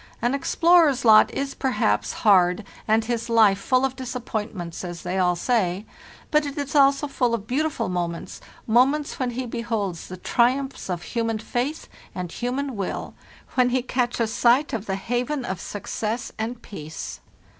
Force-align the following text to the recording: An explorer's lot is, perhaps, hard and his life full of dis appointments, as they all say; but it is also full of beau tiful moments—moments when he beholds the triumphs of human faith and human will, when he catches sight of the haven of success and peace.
An 0.19 0.33
explorer's 0.33 1.05
lot 1.05 1.31
is, 1.31 1.53
perhaps, 1.53 2.11
hard 2.25 2.63
and 2.87 3.05
his 3.05 3.29
life 3.29 3.59
full 3.59 3.85
of 3.85 3.95
dis 3.95 4.15
appointments, 4.15 4.83
as 4.83 5.03
they 5.03 5.19
all 5.19 5.35
say; 5.35 5.85
but 6.31 6.43
it 6.43 6.57
is 6.57 6.73
also 6.73 7.07
full 7.07 7.35
of 7.35 7.45
beau 7.45 7.61
tiful 7.61 7.87
moments—moments 7.87 9.19
when 9.19 9.29
he 9.29 9.45
beholds 9.45 10.07
the 10.07 10.17
triumphs 10.17 10.89
of 10.89 11.03
human 11.03 11.37
faith 11.37 11.87
and 12.15 12.31
human 12.31 12.75
will, 12.75 13.13
when 13.53 13.69
he 13.69 13.83
catches 13.83 14.33
sight 14.33 14.73
of 14.73 14.87
the 14.87 14.95
haven 14.95 15.45
of 15.45 15.61
success 15.61 16.31
and 16.39 16.63
peace. 16.63 17.19